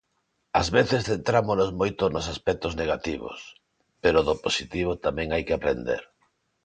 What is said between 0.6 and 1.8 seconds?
Ás veces centrámonos